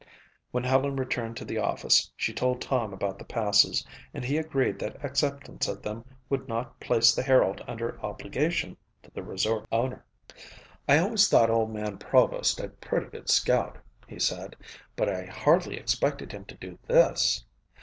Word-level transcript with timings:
When 0.49 0.63
Helen 0.63 0.95
returned 0.95 1.37
to 1.37 1.45
the 1.45 1.59
office 1.59 2.11
she 2.17 2.33
told 2.33 2.59
Tom 2.59 2.91
about 2.91 3.19
the 3.19 3.23
passes 3.23 3.85
and 4.15 4.25
he 4.25 4.39
agreed 4.39 4.79
that 4.79 5.05
acceptance 5.05 5.67
of 5.67 5.83
them 5.83 6.03
would 6.27 6.47
not 6.47 6.79
place 6.79 7.13
the 7.13 7.21
Herald 7.21 7.63
under 7.67 8.03
obligation 8.03 8.77
to 9.03 9.11
the 9.11 9.21
resort 9.21 9.67
owner. 9.71 10.03
"I 10.89 10.97
always 10.97 11.29
thought 11.29 11.51
old 11.51 11.71
man 11.71 11.99
Provost 11.99 12.59
a 12.59 12.69
pretty 12.69 13.11
good 13.11 13.29
scout," 13.29 13.77
he 14.07 14.17
said, 14.17 14.55
"but 14.95 15.07
I 15.07 15.25
hardly 15.25 15.77
expected 15.77 16.31
him 16.31 16.45
to 16.45 16.55
do 16.55 16.79
this. 16.87 17.45